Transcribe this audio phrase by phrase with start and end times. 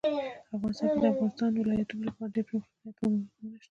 [0.55, 3.57] افغانستان کې د د افغانستان ولايتونه لپاره دپرمختیا پروګرامونه شته.